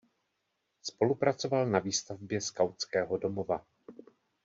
Spolupracoval 0.81 1.65
na 1.67 1.79
výstavbě 1.79 2.41
skautského 2.41 3.17
domova. 3.17 3.65